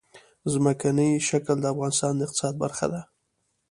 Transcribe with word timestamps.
ځمکنی 0.53 1.09
شکل 1.27 1.57
د 1.61 1.65
افغانستان 1.73 2.13
د 2.15 2.21
اقتصاد 2.27 2.53
برخه 2.63 2.85
ده. 2.93 3.01